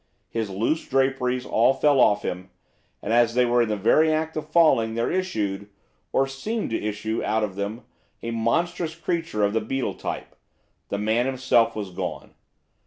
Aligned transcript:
His 0.29 0.49
loose 0.49 0.87
draperies 0.87 1.45
all 1.45 1.75
fell 1.75 1.99
off 1.99 2.23
him, 2.25 2.49
and, 3.03 3.13
as 3.13 3.35
they 3.35 3.45
were 3.45 3.61
in 3.61 3.69
the 3.69 3.75
very 3.77 4.11
act 4.11 4.35
of 4.35 4.49
falling, 4.49 4.95
there 4.95 5.11
issued, 5.11 5.69
or 6.11 6.23
there 6.23 6.29
seemed 6.29 6.71
to 6.71 6.83
issue 6.83 7.23
out 7.23 7.43
of 7.43 7.55
them, 7.55 7.83
a 8.23 8.31
monstrous 8.31 8.95
creature 8.95 9.43
of 9.43 9.53
the 9.53 9.61
beetle 9.61 9.93
tribe, 9.93 10.35
the 10.89 10.97
man 10.97 11.27
himself 11.27 11.75
was 11.75 11.91
gone. 11.91 12.33